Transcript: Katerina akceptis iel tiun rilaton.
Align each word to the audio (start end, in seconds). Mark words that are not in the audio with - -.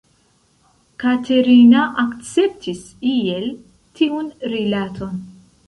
Katerina 1.03 1.83
akceptis 2.05 2.81
iel 3.13 3.47
tiun 4.01 4.35
rilaton. 4.57 5.25